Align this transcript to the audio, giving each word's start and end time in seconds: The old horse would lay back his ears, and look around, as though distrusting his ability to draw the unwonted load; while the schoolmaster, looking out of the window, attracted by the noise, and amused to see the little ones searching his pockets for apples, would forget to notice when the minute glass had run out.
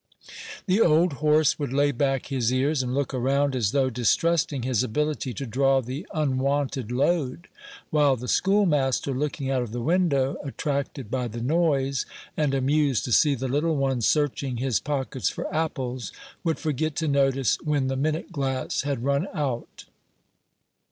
The 0.65 0.81
old 0.81 1.13
horse 1.21 1.59
would 1.59 1.71
lay 1.71 1.91
back 1.91 2.25
his 2.25 2.51
ears, 2.51 2.81
and 2.81 2.95
look 2.95 3.13
around, 3.13 3.55
as 3.55 3.71
though 3.71 3.91
distrusting 3.91 4.63
his 4.63 4.81
ability 4.83 5.31
to 5.35 5.45
draw 5.45 5.79
the 5.79 6.07
unwonted 6.11 6.91
load; 6.91 7.47
while 7.91 8.15
the 8.15 8.27
schoolmaster, 8.27 9.13
looking 9.13 9.51
out 9.51 9.61
of 9.61 9.71
the 9.71 9.79
window, 9.79 10.37
attracted 10.43 11.11
by 11.11 11.27
the 11.27 11.39
noise, 11.43 12.07
and 12.35 12.55
amused 12.55 13.05
to 13.05 13.11
see 13.11 13.35
the 13.35 13.47
little 13.47 13.75
ones 13.75 14.07
searching 14.07 14.57
his 14.57 14.79
pockets 14.79 15.29
for 15.29 15.45
apples, 15.53 16.11
would 16.43 16.57
forget 16.57 16.95
to 16.95 17.07
notice 17.07 17.57
when 17.61 17.85
the 17.85 17.95
minute 17.95 18.31
glass 18.31 18.81
had 18.81 19.03
run 19.03 19.27
out. 19.35 19.85